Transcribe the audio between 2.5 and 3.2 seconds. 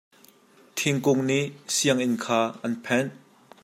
an phenh.